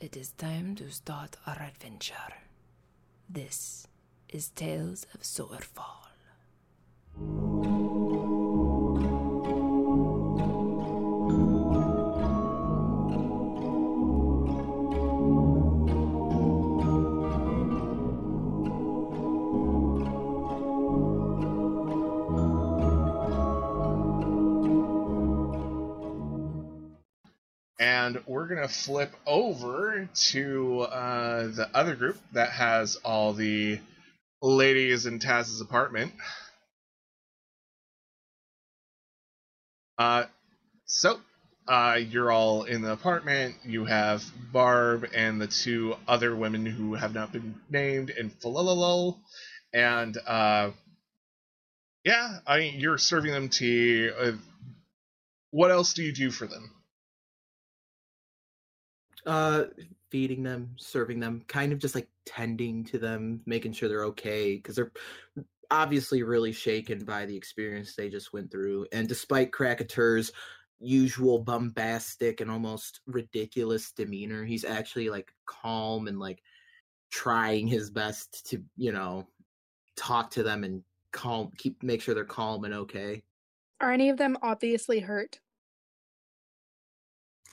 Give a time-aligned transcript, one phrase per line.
[0.00, 2.32] it is time to start our adventure.
[3.28, 3.86] This
[4.30, 6.09] is Tales of Soarfall.
[27.80, 33.80] And we're gonna flip over to uh, the other group that has all the
[34.42, 36.12] ladies in Taz's apartment.
[39.96, 40.24] Uh,
[40.84, 41.20] so
[41.66, 43.56] uh, you're all in the apartment.
[43.64, 49.16] You have Barb and the two other women who have not been named, and Falalal,
[49.72, 50.70] and uh,
[52.04, 54.10] yeah, I mean, you're serving them tea.
[54.10, 54.32] Uh,
[55.50, 56.70] what else do you do for them?
[59.26, 59.64] Uh
[60.10, 64.56] feeding them serving them kind of just like tending to them making sure they're okay
[64.56, 64.92] because they're
[65.70, 70.32] obviously really shaken by the experience they just went through and despite Krakatur's
[70.80, 76.42] usual bombastic and almost ridiculous demeanor he's actually like calm and like
[77.10, 79.26] trying his best to you know
[79.96, 83.22] talk to them and calm keep make sure they're calm and okay
[83.80, 85.40] Are any of them obviously hurt?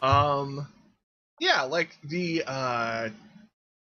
[0.02, 0.68] Um,
[1.40, 3.10] yeah, like the uh,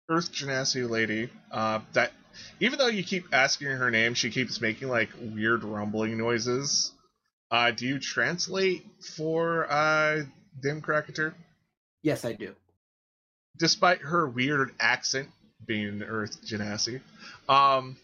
[0.09, 1.31] Earth Genasi lady.
[1.51, 2.13] Uh, that
[2.61, 6.93] even though you keep asking her name, she keeps making like weird rumbling noises.
[7.51, 8.85] Uh, do you translate
[9.17, 10.23] for uh,
[10.61, 11.35] Dim Krakatur?
[12.03, 12.55] yes i do
[13.57, 15.29] Despite her weird accent
[15.65, 17.01] being Earth Genasi,
[17.49, 17.97] um,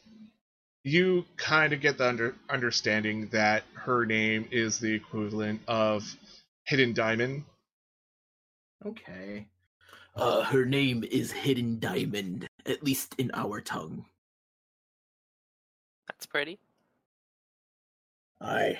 [0.84, 6.04] you kind of get the under- understanding that her name is the equivalent of
[6.66, 7.42] Hidden Diamond.
[8.86, 9.46] Okay.
[10.16, 14.04] Uh, her name is Hidden Diamond, at least in our tongue.
[16.08, 16.58] That's pretty.
[18.40, 18.78] Aye.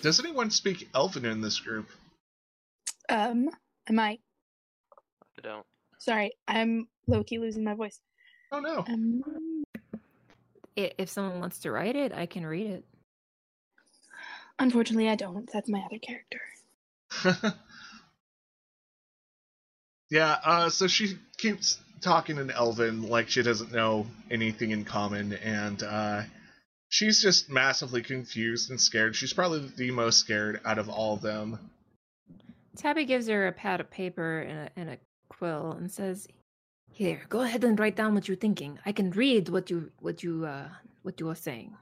[0.00, 1.88] Does anyone speak Elven in this group?
[3.08, 3.50] Um,
[3.88, 4.18] am I?
[5.38, 5.66] I don't.
[5.98, 8.00] Sorry, I'm low key losing my voice.
[8.52, 8.84] Oh no.
[8.88, 9.22] Um,
[10.76, 12.84] If someone wants to write it, I can read it.
[14.58, 15.50] unfortunately, I don't.
[15.52, 16.40] That's my other character.
[20.10, 25.32] yeah, uh, so she keeps talking in Elven like she doesn't know anything in common,
[25.34, 26.22] and uh,
[26.88, 29.16] she's just massively confused and scared.
[29.16, 31.58] She's probably the most scared out of all of them.
[32.76, 34.98] Tabby gives her a pad of paper and a, and a
[35.28, 36.28] quill and says,
[36.90, 38.78] "Here, go ahead and write down what you're thinking.
[38.86, 40.68] I can read what you what you uh
[41.02, 41.76] what you are saying."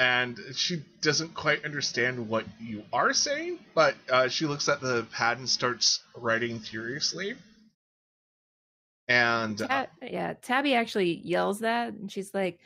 [0.00, 5.06] And she doesn't quite understand what you are saying, but uh, she looks at the
[5.12, 7.34] pad and starts writing furiously.
[9.08, 12.60] And uh, yeah, Tabby actually yells that, and she's like,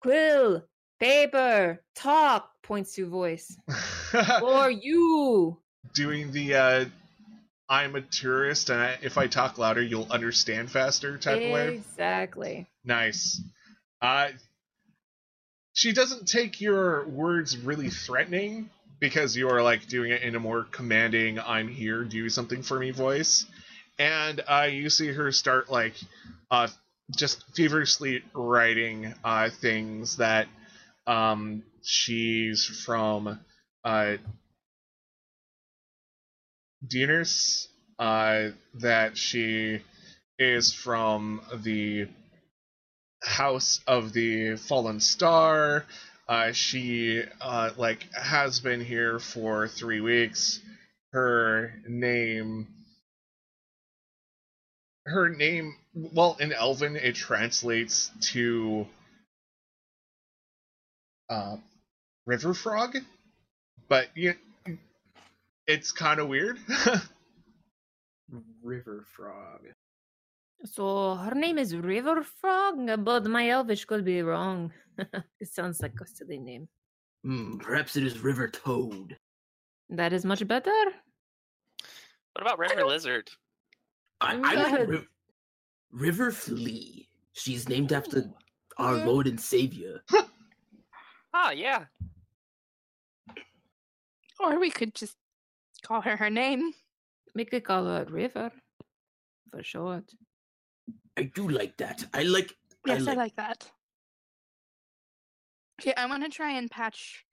[0.00, 0.64] "Quill,
[1.00, 3.56] paper, talk." Points to voice.
[4.42, 5.58] or you.
[5.94, 6.84] doing the uh,
[7.68, 11.74] I'm a tourist, and I, if I talk louder, you'll understand faster type of way.
[11.74, 12.68] Exactly.
[12.84, 13.40] Nice.
[14.00, 14.28] Uh,
[15.78, 18.68] she doesn't take your words really threatening
[18.98, 22.80] because you are like doing it in a more commanding "I'm here, do something for
[22.80, 23.46] me" voice,
[23.96, 25.94] and uh, you see her start like
[26.50, 26.66] uh,
[27.16, 30.48] just feverishly writing uh, things that
[31.06, 33.38] um, she's from
[33.84, 34.16] uh,
[36.84, 37.68] Dieners,
[38.00, 39.80] uh, that she
[40.40, 42.08] is from the
[43.22, 45.84] House of the Fallen Star.
[46.28, 50.60] Uh, she uh, like has been here for three weeks.
[51.12, 52.68] Her name,
[55.06, 58.86] her name, well, in Elven it translates to
[61.30, 61.56] uh,
[62.26, 62.98] river frog,
[63.88, 64.34] but you,
[65.66, 66.58] it's kind of weird.
[68.62, 69.60] River Frog.
[70.64, 74.72] So her name is River Frog, but my Elvish could be wrong.
[74.98, 76.68] it sounds like a silly name.
[77.24, 79.16] Hmm, perhaps it is River Toad.
[79.90, 80.72] That is much better.
[82.32, 83.30] What about River Lizard?
[84.20, 85.04] I, Oh, I like God.
[85.92, 87.08] River Flea.
[87.32, 88.24] She's named after
[88.78, 89.06] our Yeah.
[89.06, 90.02] Lord and Savior.
[91.32, 91.84] Ah, yeah.
[94.40, 95.16] Or we could just
[95.82, 96.72] call her her name.
[97.34, 98.50] We could call her River
[99.50, 100.04] for short.
[101.18, 102.04] I do like that.
[102.14, 102.54] I like.
[102.86, 103.70] Yes, I like, like that.
[105.80, 107.24] Okay, I want to try and patch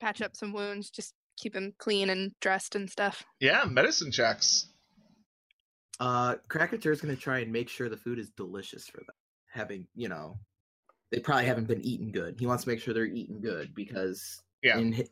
[0.00, 3.24] patch up some wounds, just keep them clean and dressed and stuff.
[3.40, 4.66] yeah, medicine checks.
[6.00, 9.14] Uh, Krakatur is going to try and make sure the food is delicious for them.
[9.52, 10.36] Having, you know,
[11.12, 12.36] they probably haven't been eating good.
[12.40, 14.78] He wants to make sure they're eating good because Yeah.
[14.78, 15.10] in his,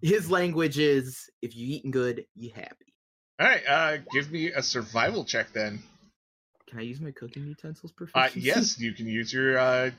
[0.00, 2.94] his language is if you eating good, you happy.
[3.40, 5.82] All right, uh, give me a survival check then.
[6.70, 8.40] Can I use my cooking utensils Uh, proficiency?
[8.40, 9.90] yes, you can use your uh,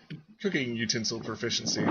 [0.41, 1.83] cooking utensil proficiency.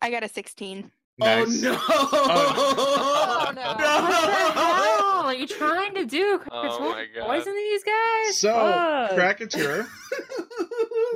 [0.00, 0.90] I got a 16.
[1.18, 1.62] Nice.
[1.64, 1.78] Oh no!
[1.86, 3.62] Oh, no.
[3.62, 6.40] What the hell are you trying to do?
[6.50, 6.90] Oh Krakatoa?
[6.90, 7.26] my God.
[7.26, 8.38] Poison these guys?
[8.38, 9.10] So, Fuck.
[9.12, 9.86] Krakatur,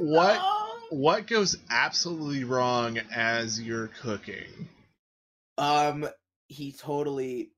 [0.01, 0.35] What?
[0.37, 0.65] No!
[0.91, 4.69] what goes absolutely wrong as you're cooking?
[5.57, 6.07] Um,
[6.49, 7.51] he totally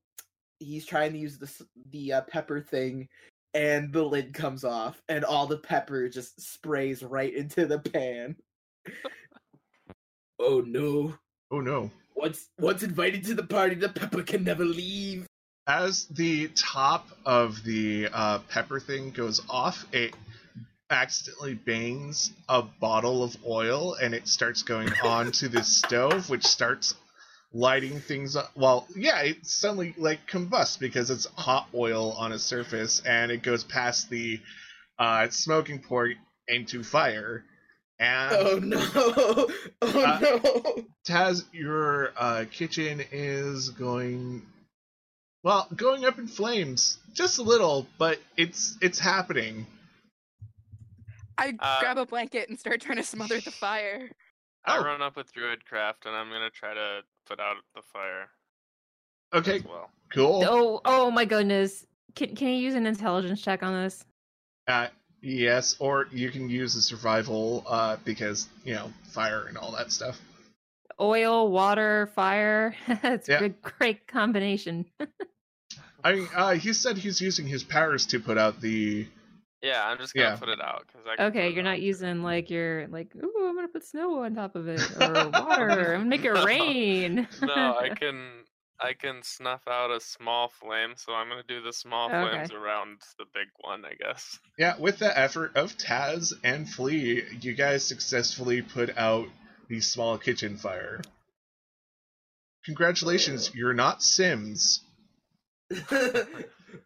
[0.59, 1.51] he's trying to use the
[1.91, 3.07] the uh, pepper thing,
[3.53, 8.35] and the lid comes off, and all the pepper just sprays right into the pan.
[10.39, 11.13] oh no!
[11.51, 11.91] Oh no.
[12.15, 15.25] Once once invited to the party, the pepper can never leave.
[15.67, 20.13] As the top of the uh, pepper thing goes off, it
[20.89, 26.95] accidentally bangs a bottle of oil and it starts going onto the stove, which starts
[27.53, 28.51] lighting things up.
[28.55, 33.43] Well, yeah, it suddenly like combusts because it's hot oil on a surface and it
[33.43, 34.39] goes past the
[34.99, 36.15] uh, smoking port
[36.47, 37.43] into fire.
[37.99, 39.47] And Oh no!
[39.83, 40.85] Oh Uh, no!
[41.07, 44.43] Taz, your uh, kitchen is going
[45.43, 49.65] well, going up in flames just a little, but it's it's happening.
[51.37, 54.09] I Uh, grab a blanket and start trying to smother the fire.
[54.65, 54.83] I Oh.
[54.83, 58.29] run up with Druidcraft and I'm gonna try to put out the fire
[59.33, 59.89] Okay, as well.
[60.13, 60.43] cool.
[60.45, 61.85] Oh, oh my goodness.
[62.15, 64.03] Can, can you use an intelligence check on this?
[64.67, 64.87] Uh,
[65.21, 69.91] yes, or you can use a survival uh, because you know fire and all that
[69.91, 70.19] stuff.
[70.99, 72.75] Oil, water, fire.
[72.87, 73.37] it's Yeah.
[73.37, 74.85] a good, great combination.
[76.03, 79.07] I mean, uh, he said he's using his powers to put out the.
[79.61, 80.35] Yeah, I'm just gonna Yeah.
[80.37, 81.23] put it out because I.
[81.25, 81.81] Okay, you're not out.
[81.81, 83.15] using like your like.
[83.15, 85.93] Ooh, I'm gonna put snow on top of it or water.
[85.93, 86.45] I'm gonna make it No.
[86.45, 87.27] rain.
[87.41, 88.43] no, I can.
[88.83, 92.19] I can snuff out a small flame, so I'm gonna do the small Okay.
[92.19, 94.39] flames around the big one, I guess.
[94.57, 99.27] Yeah, with the effort of Taz and Flea, you guys successfully put out
[99.69, 100.99] the small kitchen fire.
[102.65, 104.81] Congratulations, you're not Sims.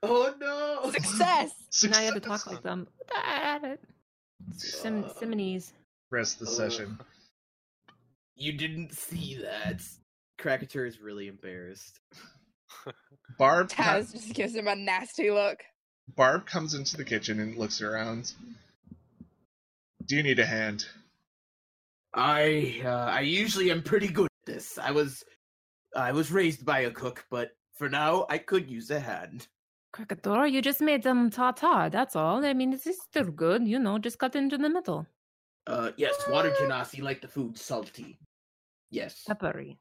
[0.04, 0.92] Oh no!
[0.92, 1.52] Success!
[1.90, 2.88] now you have to talk like them.
[3.10, 3.80] That-
[4.58, 5.72] Sim Uh, Simonies.
[6.12, 7.00] Rest the session.
[8.36, 9.82] You didn't see that.
[10.40, 12.00] Krakatur is really embarrassed.
[13.40, 15.64] Barb, Taz just gives him a nasty look.
[16.16, 18.34] Barb comes into the kitchen and looks around.
[20.06, 20.86] Do you need a hand?
[22.14, 24.78] I uh, I usually am pretty good at this.
[24.78, 25.24] I was
[25.96, 29.48] I was raised by a cook, but for now I could use a hand.
[29.95, 31.89] Krakatoa, you just made them tartar.
[31.89, 32.44] That's all.
[32.44, 33.65] I mean, it's it's still good.
[33.65, 35.07] You know, just cut into the middle.
[35.65, 38.19] Uh, yes, water genasi like the food salty.
[38.92, 39.24] Yes.
[39.25, 39.77] Peppery.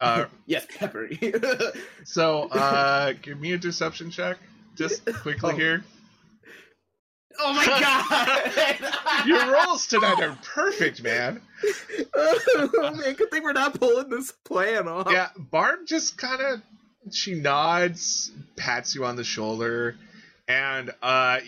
[0.00, 1.18] Uh, yes, peppery.
[2.04, 4.36] so, uh, give me a deception check,
[4.74, 5.56] just quickly Oh.
[5.56, 5.84] here.
[7.38, 7.66] oh my
[8.80, 9.26] god!
[9.28, 11.40] Your rolls tonight are perfect, man.
[12.16, 15.06] oh man, good thing we're not pulling this plan off.
[15.10, 16.62] Yeah, Barb just kind of
[17.12, 19.96] she nods, pats you on the shoulder,
[20.48, 21.38] and uh,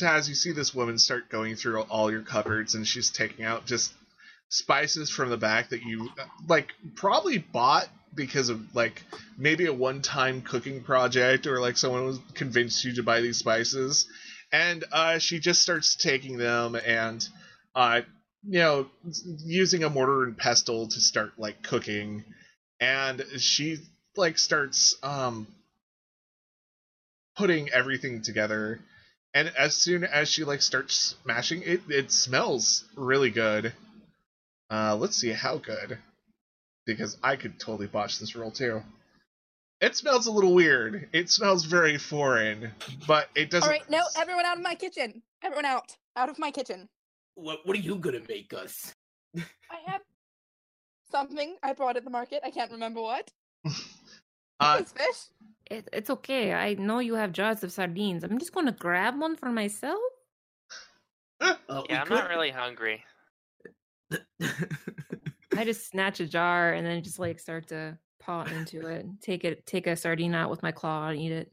[0.00, 3.66] Taz, you see this woman start going through all your cupboards, and she's taking out
[3.66, 3.92] just
[4.48, 6.08] spices from the back that you
[6.48, 9.02] like probably bought because of like
[9.38, 14.06] maybe a one-time cooking project or like someone was convinced you to buy these spices.
[14.52, 17.26] And uh, she just starts taking them and
[17.74, 18.00] uh,
[18.42, 22.24] you know using a mortar and pestle to start like cooking.
[22.80, 23.78] And she
[24.16, 25.46] like starts um
[27.36, 28.80] putting everything together
[29.34, 33.72] and as soon as she like starts smashing it it smells really good
[34.70, 35.98] uh let's see how good
[36.86, 38.82] because i could totally botch this roll too
[39.80, 42.70] it smells a little weird it smells very foreign
[43.06, 45.22] but it doesn't Alright, no, everyone out of my kitchen!
[45.42, 45.96] Everyone out!
[46.16, 46.88] Out of my kitchen.
[47.36, 48.92] What What are you gonna make us?
[49.36, 50.02] I have
[51.10, 52.40] something I bought at the market.
[52.44, 53.30] I can't remember what.
[54.60, 55.16] uh, It's fish.
[55.70, 56.52] It, it's okay.
[56.52, 58.24] I know you have jars of sardines.
[58.24, 60.00] I'm just gonna grab one for myself.
[61.40, 61.54] Uh,
[61.88, 63.02] Yeah, I'm could- not really hungry.
[65.56, 69.06] I just snatch a jar and then just like start to paw into it.
[69.20, 71.50] Take it, take a sardine out with my claw and eat it.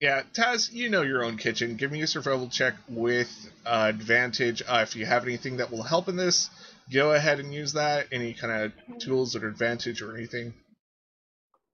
[0.00, 1.76] Yeah, Taz, you know your own kitchen.
[1.76, 3.30] Give me a survival check with
[3.64, 4.62] uh, advantage.
[4.66, 6.50] Uh, if you have anything that will help in this,
[6.92, 8.06] go ahead and use that.
[8.12, 10.52] Any kind of tools or advantage or anything.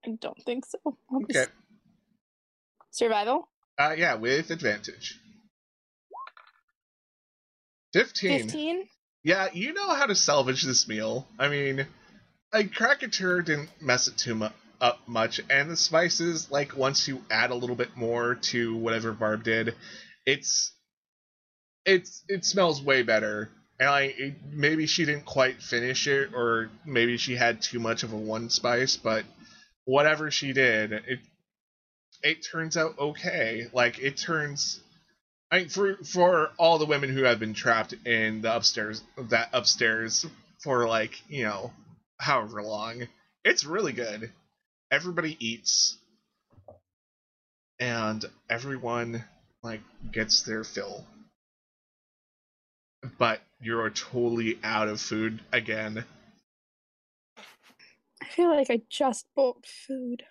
[0.07, 0.79] I don't think so.
[0.85, 1.47] I'll Okay.
[2.91, 3.49] Survival?
[3.79, 5.19] Uh, yeah, with advantage.
[7.95, 8.41] 15.
[8.41, 8.89] 15?
[9.25, 11.27] Yeah, you know how to salvage this meal.
[11.39, 11.87] I mean,
[12.53, 14.49] like, Krakatur didn't mess it too mu-
[14.81, 19.13] up much, and the spices, like, once you add a little bit more to whatever
[19.13, 19.75] Barb did,
[20.27, 20.73] it's.
[21.85, 26.71] It's it smells way better, and I it, maybe she didn't quite finish it, or
[26.87, 29.25] maybe she had too much of a one spice, but
[29.85, 31.21] whatever she did, it
[32.23, 33.69] it turns out okay.
[33.73, 34.81] Like it turns
[35.53, 39.51] I mean, for for all the women who have been trapped in the upstairs that
[39.53, 40.25] upstairs
[40.61, 41.73] for like you know
[42.19, 43.07] however long,
[43.45, 44.33] it's really good.
[44.91, 45.99] Everybody eats,
[47.79, 49.25] and everyone
[49.63, 51.05] like gets their fill.
[53.19, 56.07] But you're totally out of food again.
[58.33, 60.23] I feel like I just bought food.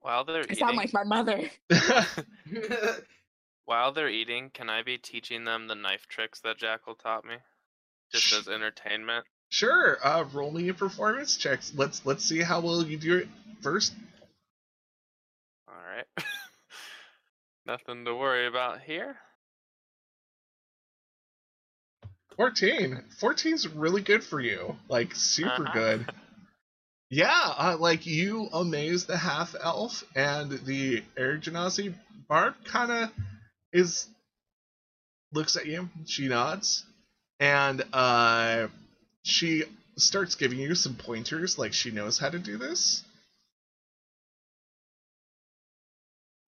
[0.00, 1.48] While they're I eating, sound like my mother.
[3.64, 7.36] while they're eating, can I be teaching them the knife tricks that Jackal taught me,
[8.12, 9.24] just as entertainment?
[9.50, 11.72] sure, uh, roll me a performance checks.
[11.76, 13.28] Let's let's see how well you do it
[13.60, 13.94] first.
[15.68, 16.06] All right.
[17.66, 19.16] Nothing to worry about here.
[22.36, 23.02] 14.
[23.20, 24.76] 14's really good for you.
[24.88, 25.72] Like, super Uh-huh.
[25.72, 26.06] good.
[27.08, 31.94] Yeah, uh, like, you amaze the half elf, and the air genasi
[32.28, 33.10] barb kind of
[33.72, 34.08] is.
[35.32, 36.84] looks at you, she nods,
[37.40, 38.68] and uh,
[39.22, 39.64] she
[39.96, 43.04] starts giving you some pointers, like, she knows how to do this.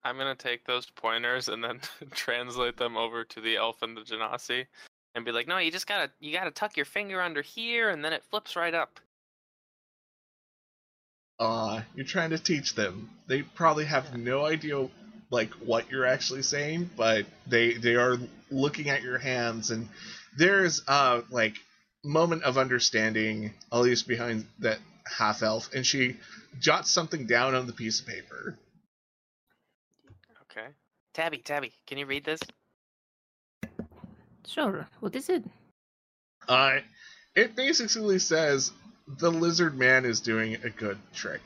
[0.05, 1.81] I'm gonna take those pointers and then
[2.13, 4.67] translate them over to the elf and the genasi,
[5.15, 8.05] and be like, "No, you just gotta you gotta tuck your finger under here, and
[8.05, 9.01] then it flips right up."
[11.39, 14.89] uh you're trying to teach them they probably have no idea
[15.31, 18.17] like what you're actually saying but they they are
[18.51, 19.89] looking at your hands and
[20.37, 21.55] there's uh like
[22.05, 26.17] moment of understanding at least behind that half elf and she
[26.59, 28.57] jots something down on the piece of paper
[30.51, 30.69] Okay.
[31.15, 32.41] Tabby, Tabby, can you read this?
[34.49, 34.89] Sure.
[35.01, 35.45] What is it?
[36.49, 36.79] uh
[37.35, 38.73] it basically says
[39.07, 41.43] the lizard man is doing a good trick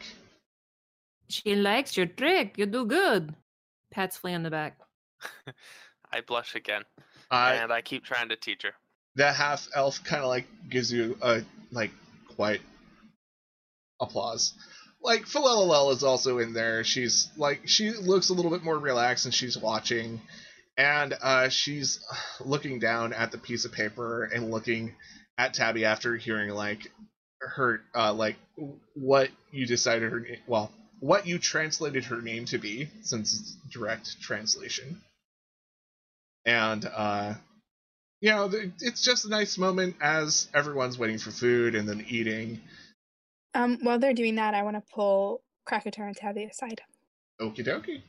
[1.28, 2.56] She likes your trick.
[2.58, 3.34] You do good.
[3.90, 4.78] Pats Flea on the back.
[6.12, 6.82] I blush again,
[7.30, 8.74] uh and I keep trying to teach her.
[9.16, 11.42] that half elf kind of like gives you a
[11.72, 11.90] like
[12.36, 12.60] quiet
[14.00, 14.54] applause.
[15.02, 16.84] Like Philelel is also in there.
[16.84, 20.20] She's like she looks a little bit more relaxed and she's watching,
[20.76, 22.00] and uh, she's
[22.44, 24.94] looking down at the piece of paper and looking
[25.38, 26.90] at Tabby after hearing like
[27.40, 28.36] her uh, like
[28.94, 30.70] what you decided her name well
[31.02, 35.02] what you translated her name to be since it's direct translation,
[36.46, 37.34] and uh,
[38.20, 38.48] you know,
[38.80, 42.60] it's just a nice moment as everyone's waiting for food and then eating.
[43.52, 46.80] Um, while they're doing that, I want to pull Krakatur and Tabby aside.
[47.40, 48.02] Okie dokie.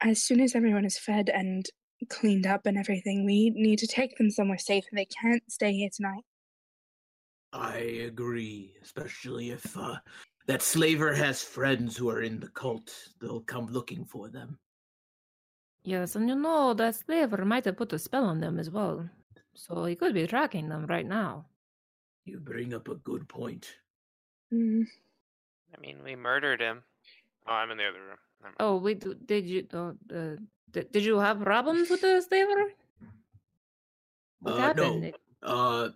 [0.00, 1.66] As soon as everyone is fed and
[2.08, 4.84] cleaned up and everything, we need to take them somewhere safe.
[4.90, 6.24] And they can't stay here tonight.
[7.52, 9.96] I agree, especially if uh,
[10.46, 12.92] that slaver has friends who are in the cult.
[13.20, 14.58] They'll come looking for them.
[15.82, 19.08] Yes, and you know that slaver might have put a spell on them as well.
[19.54, 21.46] So he could be tracking them right now.
[22.24, 23.68] You bring up a good point.
[24.52, 24.84] Mm,
[25.74, 26.82] I mean, we murdered him.
[27.48, 28.18] Oh, I'm in the other room.
[28.60, 30.36] Oh, wait, d- did you uh, uh,
[30.70, 32.72] did, did you have problems with the slaver?
[34.40, 35.12] What Uh, happened?
[35.42, 35.48] no.
[35.48, 35.88] Uh,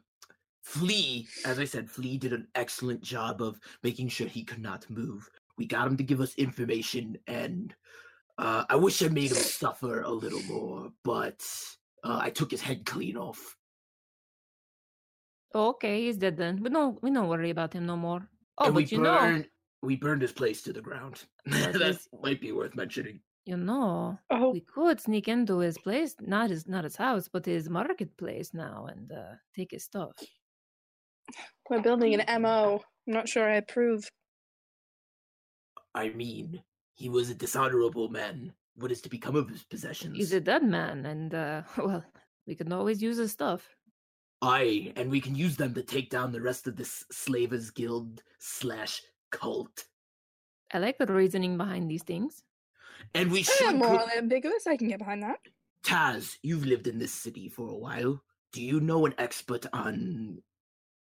[0.63, 4.89] Flea, as I said, Flea did an excellent job of making sure he could not
[4.91, 5.29] move.
[5.57, 7.75] We got him to give us information, and
[8.39, 11.45] uh, I wish I made him suffer a little more, but
[12.05, 13.57] uh, I took his head clean off.
[15.55, 16.63] Okay, he's dead then.
[16.63, 18.29] We don't we don't worry about him no more.
[18.59, 19.49] Oh, and but we you know, burned,
[19.83, 21.25] we burned his place to the ground.
[21.47, 23.21] Yes, that might be worth mentioning.
[23.47, 27.47] you know, oh, we could sneak into his place, not his not his house, but
[27.47, 30.13] his marketplace now, and uh, take his stuff.
[31.69, 32.83] we're building an MO.
[33.07, 34.09] I'm not sure I approve.
[35.95, 36.63] I mean,
[36.95, 38.53] he was a dishonorable man.
[38.77, 40.17] What is to become of his possessions?
[40.17, 42.05] He's a dead man, and uh, well,
[42.47, 43.69] we can always use his stuff.
[44.43, 48.23] Aye, and we can use them to take down the rest of this slavers guild
[48.39, 49.85] slash cult.
[50.73, 52.43] I like the reasoning behind these things.
[53.15, 53.77] And we should.
[53.77, 54.67] more put- ambiguous.
[54.67, 55.39] I can get behind that.
[55.85, 58.23] Taz, you've lived in this city for a while.
[58.53, 60.43] Do you know an expert on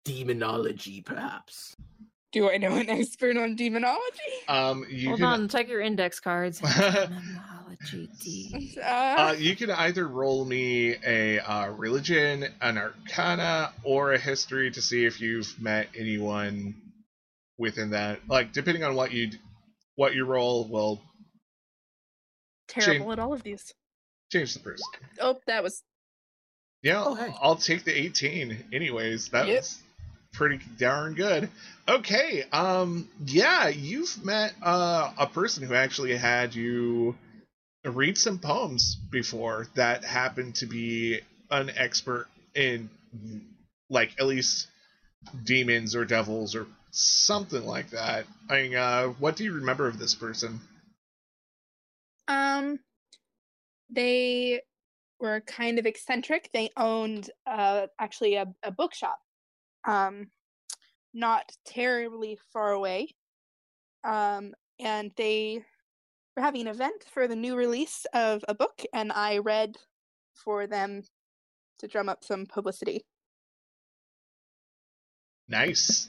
[0.05, 1.77] demonology, perhaps?
[2.33, 4.03] Do I know an expert on demonology?
[4.49, 6.59] Um, you Hold can on, check your index cards.
[6.61, 8.77] Demonology D.
[8.81, 14.71] Uh, uh, you can either roll me a uh, religion, an arcana, or a history
[14.73, 16.75] to see if you've met anyone
[17.59, 18.21] within that.
[18.29, 19.31] Like depending on what you
[19.97, 21.01] what you roll will
[22.69, 23.73] terrible at all of these.
[24.33, 24.85] change the person.
[25.21, 25.83] Oh, that was
[26.83, 27.33] Yeah, Oh, hey.
[27.41, 29.29] I'll take the 18 anyways.
[29.31, 29.57] That Yep.
[29.59, 29.79] was
[30.33, 31.49] pretty darn good.
[31.89, 37.17] Okay, um yeah, you've met uh, a person who actually had you
[37.85, 41.21] read some poems before that happened to be
[41.51, 42.89] an expert in
[43.91, 44.67] like at least
[45.45, 48.27] demons or devils or something like that.
[48.49, 50.61] I mean, uh what do you remember of this person?
[52.29, 52.79] Um,
[53.91, 54.63] they
[55.21, 56.51] were kind of eccentric.
[56.53, 59.19] They owned uh, actually a, a bookshop,
[59.87, 60.29] um,
[61.13, 63.09] not terribly far away.
[64.05, 65.65] Um, and they
[66.37, 69.77] were having an event for the new release of a book, and I read
[70.35, 71.03] for them
[71.79, 73.05] to drum up some publicity.
[75.49, 76.09] Nice.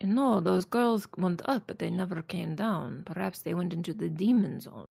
[0.00, 3.02] You know, those girls went up, but they never came down.
[3.06, 4.86] Perhaps they went into the demon zone.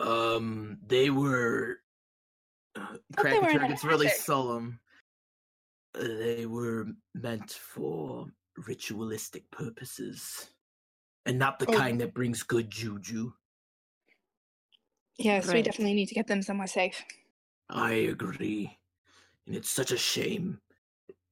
[0.00, 1.78] Um, they were.
[2.74, 4.80] Uh, Thought they were in Krakatur an really solemn.
[5.94, 8.26] Uh, They were meant for
[8.66, 10.50] ritualistic purposes,
[11.24, 11.72] and not the Oh.
[11.72, 13.32] kind that brings good juju.
[15.18, 17.02] Yes, we definitely need to get them somewhere safe.
[17.70, 18.78] I agree,
[19.46, 20.60] and it's such a shame,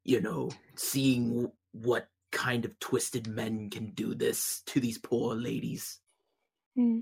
[0.04, 6.00] you know, seeing what kind of twisted men can do this to these poor ladies.
[6.76, 6.98] Hmm.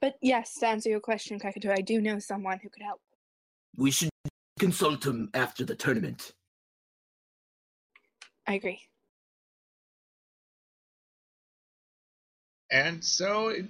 [0.00, 3.00] But yes, to answer your question, Kakatu, I do know someone who could help.
[3.76, 4.10] We should
[4.58, 6.32] consult him after the tournament.
[8.46, 8.80] I agree.
[12.70, 13.66] And so it,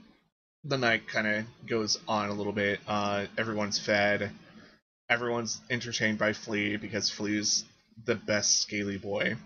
[0.64, 2.80] the night kind of goes on a little bit.
[2.88, 4.30] Uh, everyone's fed.
[5.10, 7.64] Everyone's entertained by Flea because Flea's
[8.06, 9.36] the best scaly boy.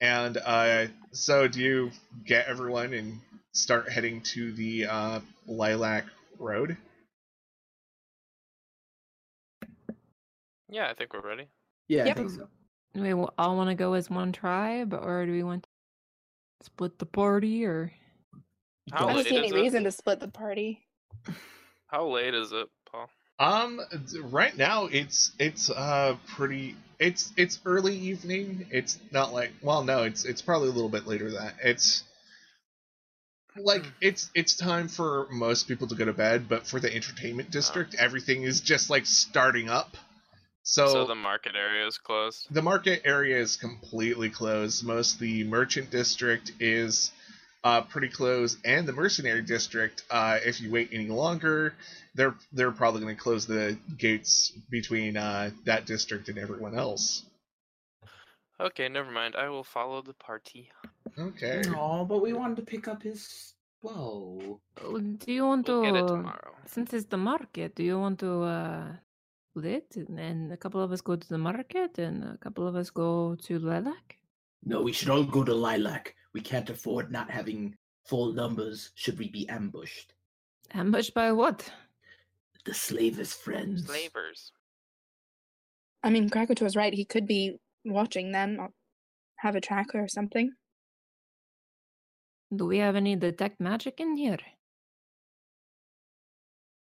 [0.00, 1.90] And uh, so, do you
[2.24, 3.20] get everyone and
[3.52, 6.04] start heading to the uh, Lilac
[6.38, 6.76] Road?
[10.68, 11.48] Yeah, I think we're ready.
[11.88, 12.16] Yeah, Yep.
[12.16, 12.48] I think so.
[12.94, 15.68] Do we all want to go as one tribe, or do we want to
[16.66, 17.92] split the party, or
[18.92, 19.56] How I don't see any is it?
[19.56, 20.86] reason to split the party.
[21.88, 22.77] How late is it, Paul?
[23.38, 23.80] Um,
[24.24, 28.66] right now it's it's uh pretty it's it's early evening.
[28.70, 31.54] It's not like well no, it's it's probably a little bit later than that.
[31.62, 32.02] It's
[33.56, 33.90] like Hmm.
[34.00, 37.94] it's it's time for most people to go to bed, but for the entertainment district,
[37.98, 39.96] everything is just like starting up.
[40.62, 42.46] So, So the market area is closed.
[42.50, 44.84] the market area is completely closed.
[44.84, 47.10] Most of the merchant district is
[47.64, 50.04] uh, pretty close, and the mercenary district.
[50.10, 51.74] Uh, if you wait any longer,
[52.14, 57.24] they're they're probably going to close the gates between uh, that district and everyone else.
[58.60, 59.36] Okay, never mind.
[59.36, 60.70] I will follow the party.
[61.18, 61.62] Okay.
[61.76, 64.60] Oh, but we wanted to pick up his bow.
[64.82, 65.92] Oh, do you want We'll to?
[65.92, 66.54] get it tomorrow.
[66.66, 68.86] Since it's the market, do you want to uh,
[69.50, 72.74] split, and then a couple of us go to the market, and a couple of
[72.74, 74.16] us go to Lilac?
[74.64, 76.14] No, we should all go to Lilac.
[76.34, 80.14] We can't afford not having full numbers should we be ambushed.
[80.72, 81.70] Ambushed by what?
[82.64, 83.86] The slavers' friends.
[83.86, 84.52] Slavers.
[86.02, 86.92] I mean, Krakatoa was right.
[86.92, 88.70] He could be watching them or
[89.36, 90.52] have a tracker or something.
[92.54, 94.38] Do we have any detect magic in here?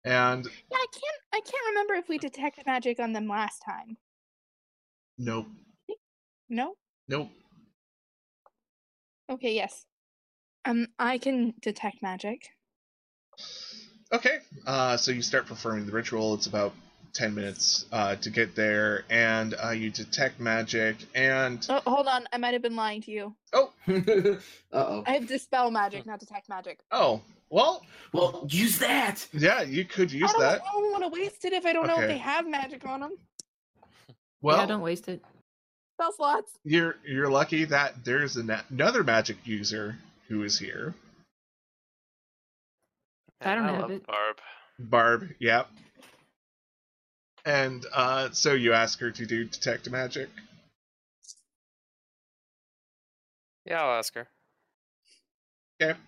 [0.03, 1.21] And Yeah, I can't.
[1.33, 3.97] I can't remember if we detect magic on them last time.
[5.17, 5.47] nope,
[6.49, 6.77] Nope.
[7.07, 7.29] nope.
[9.29, 9.53] Okay.
[9.53, 9.85] Yes.
[10.65, 12.49] Um, I can detect magic.
[14.11, 14.39] Okay.
[14.65, 16.33] Uh, so you start performing the ritual.
[16.33, 16.73] It's about
[17.13, 20.97] ten minutes uh, to get there, and uh, you detect magic.
[21.15, 22.27] And Oh, hold on.
[22.33, 23.35] I might have been lying to you.
[23.53, 24.35] oh, uh
[24.73, 25.03] oh.
[25.07, 26.79] I have dispel magic, not detect magic.
[26.91, 29.25] oh, well, Well, use that.
[29.33, 30.61] yeah, you could use I that.
[30.61, 32.07] I don't want to waste it if I don't know if Okay.
[32.13, 33.11] they have magic on them.
[34.41, 35.23] Well, yeah, don't waste it.
[35.99, 36.51] Spell slots.
[36.63, 39.97] you're you're lucky that there's an, another magic user
[40.29, 40.95] who is here.
[43.41, 44.07] I don't And have love it.
[44.07, 44.37] Barb.
[44.79, 45.67] Barb, yep.
[47.43, 50.29] And uh, so you ask her to do detect magic.
[53.65, 54.27] Yeah, I'll ask her.
[55.81, 55.99] Okay.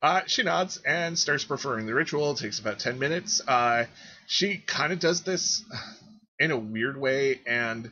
[0.00, 2.32] Uh, she nods and starts performing the ritual.
[2.32, 3.42] It takes about 10 minutes.
[3.46, 3.84] Uh,
[4.26, 5.62] she kind of does this
[6.38, 7.90] in a weird way, and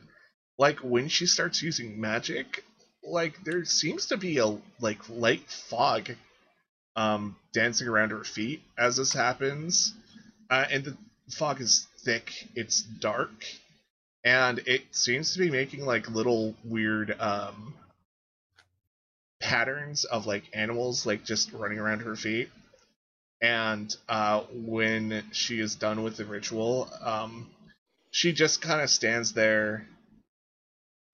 [0.57, 2.63] like when she starts using magic,
[3.03, 6.11] like there seems to be a like light fog
[6.95, 9.93] um dancing around her feet as this happens.
[10.49, 10.97] Uh, and the
[11.29, 13.43] fog is thick, it's dark,
[14.23, 17.73] and it seems to be making like little weird um
[19.41, 22.49] patterns of like animals like just running around her feet.
[23.41, 27.49] And uh when she is done with the ritual, um
[28.11, 29.85] she just kind of stands there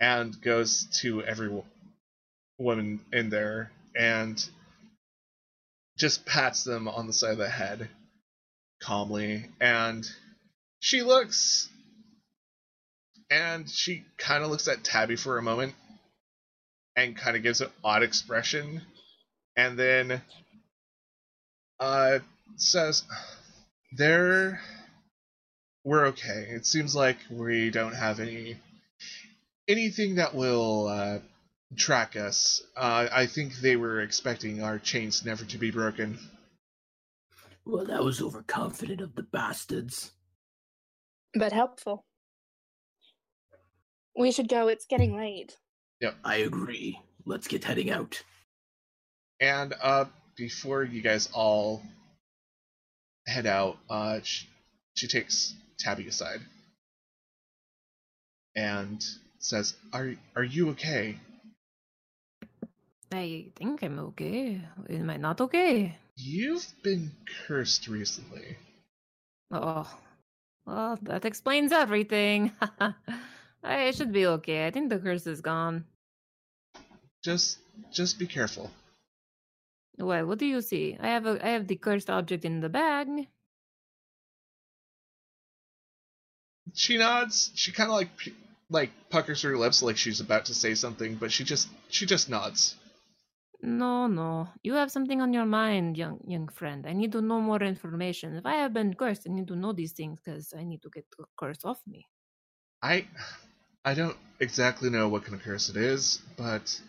[0.02, 1.50] and goes to every
[2.58, 4.44] woman in there and
[5.98, 7.88] just pats them on the side of the head
[8.82, 9.46] calmly.
[9.62, 10.06] And
[10.80, 11.70] she looks
[13.30, 15.76] and she kind of looks at tabby for a moment
[16.98, 18.82] and kind of gives an odd expression
[19.56, 20.22] and then
[21.80, 22.20] uh
[22.58, 23.04] says
[23.98, 24.60] there
[25.84, 26.48] we're okay.
[26.50, 28.58] It seems like we don't have any
[29.72, 31.20] anything that will uh
[31.78, 36.20] track us uh i think they were expecting our chains never to be broken
[37.66, 40.12] Well, that was overconfident of the bastards.
[41.36, 42.04] But helpful.
[44.18, 44.68] We should go.
[44.68, 45.56] It's getting late.
[46.02, 46.16] Yep.
[46.26, 47.00] I agree.
[47.26, 48.24] Let's get heading out.
[49.40, 50.06] And uh,
[50.36, 51.84] before you guys all
[53.28, 54.48] head out, uh, she,
[54.96, 56.42] she takes Tabby aside
[58.56, 59.02] and
[59.42, 61.18] says, "Are are you okay?
[63.12, 64.62] I think I'm okay.
[64.90, 65.98] Am I not okay?
[66.16, 67.12] You've been
[67.46, 68.58] cursed recently.
[69.52, 69.90] Oh,
[70.66, 72.54] well, that explains everything.
[73.64, 74.66] I should be okay.
[74.66, 75.86] I think the curse is gone.
[77.24, 77.60] Just
[77.92, 78.72] just be careful."
[79.98, 80.24] Why?
[80.24, 80.98] What do you see?
[81.00, 83.28] I have a I have the cursed object in the bag.
[86.74, 87.52] She nods.
[87.56, 88.10] She kind of like
[88.72, 92.30] like puckers her lips like she's about to say something, but she just she just
[92.30, 92.76] nods.
[93.64, 94.50] No, no.
[94.62, 96.86] You have something on your mind, young young friend.
[96.86, 98.36] I need to know more information.
[98.36, 100.92] If I have been cursed, I need to know these things because I need to
[100.92, 102.08] get the curse off me.
[102.84, 103.08] I
[103.86, 106.82] I don't exactly know what kind of curse it is, but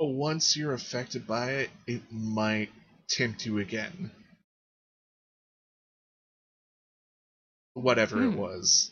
[0.00, 2.70] once you're affected by it, it might
[3.08, 4.10] tempt you again.
[7.72, 8.34] Whatever it Hmm.
[8.34, 8.90] was.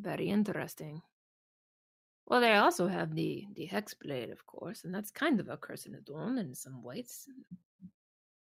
[0.00, 1.02] Very interesting.
[2.26, 5.56] Well, they also have the the hex blade, of course, and that's kind of a
[5.56, 7.26] curse in its own in some ways.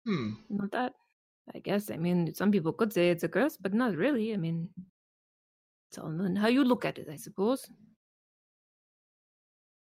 [0.07, 0.35] Hmm.
[0.49, 0.93] Not that.
[1.55, 1.91] I guess.
[1.91, 4.33] I mean, some people could say it's a curse, but not really.
[4.33, 4.69] I mean,
[5.91, 7.69] it's all in how you look at it, I suppose.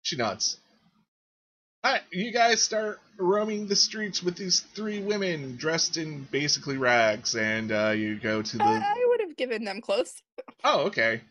[0.04, 0.58] She nods.
[1.84, 7.36] Alright, you guys start roaming the streets with these three women dressed in basically rags,
[7.36, 8.64] and uh, you go to the.
[8.64, 10.22] I, I would have given them clothes.
[10.64, 11.22] Oh, okay.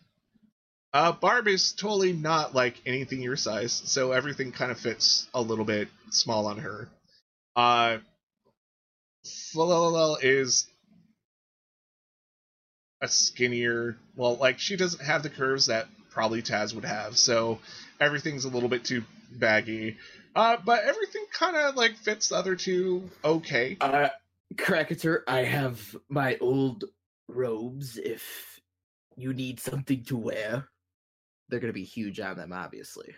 [0.92, 5.40] Uh, Barb is totally not like anything your size, so everything kind of fits a
[5.40, 6.88] little bit small on her.
[7.55, 7.98] Uh,
[9.24, 10.66] Falal is
[13.00, 17.61] a skinnier, well, like she doesn't have the curves that probably Taz would have, so
[18.00, 19.96] everything's a little bit too baggy.
[20.35, 23.76] Uh, but everything kind of like fits the other two okay.
[23.81, 24.09] Uh,
[24.55, 26.85] Krakatur, I have my old
[27.29, 28.61] robes if
[29.16, 30.68] you need something to wear.
[31.51, 33.15] They're going to be huge on them, obviously.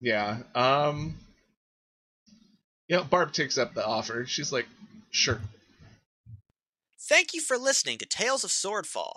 [0.00, 0.38] Yeah.
[0.54, 1.16] Um.
[2.88, 4.26] Yeah, Barb takes up the offer.
[4.26, 4.66] She's like,
[5.10, 5.40] "Sure."
[7.00, 9.16] Thank you for listening to Tales of Swordfall.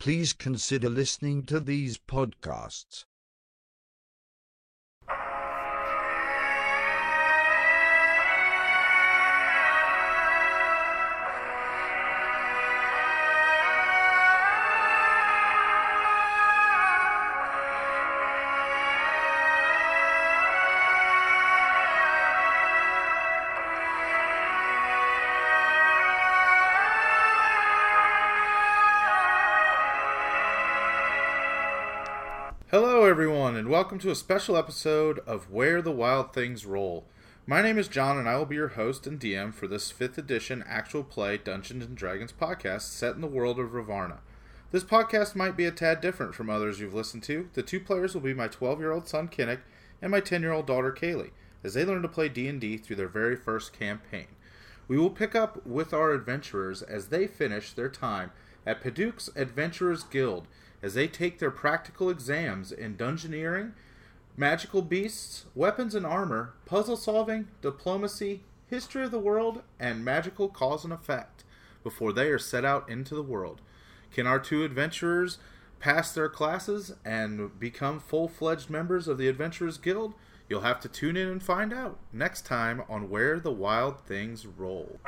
[0.00, 3.04] Please consider listening to these podcasts.
[33.80, 37.06] Welcome to a special episode of Where the Wild Things Roll.
[37.46, 40.18] My name is John, and I will be your host and DM for this 5th
[40.18, 44.18] edition actual play Dungeons and Dragons podcast set in the world of Ravarna.
[44.70, 47.48] This podcast might be a tad different from others you've listened to.
[47.54, 49.60] The two players will be my 12 year old son, Kinnick,
[50.02, 51.30] and my 10 year old daughter, Kaylee,
[51.64, 54.26] as they learn to play D&D through their very first campaign.
[54.88, 58.30] We will pick up with our adventurers as they finish their time
[58.66, 60.46] at Paduke's Adventurers Guild
[60.82, 63.72] as they take their practical exams in dungeoneering,
[64.36, 70.84] magical beasts, weapons and armor, puzzle solving, diplomacy, history of the world, and magical cause
[70.84, 71.44] and effect
[71.82, 73.60] before they are set out into the world.
[74.12, 75.38] Can our two adventurers
[75.78, 80.14] pass their classes and become full fledged members of the Adventurers Guild?
[80.48, 84.46] You'll have to tune in and find out next time on Where the Wild Things
[84.46, 84.98] Roll.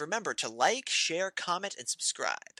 [0.00, 2.57] Remember to like, share, comment, and subscribe.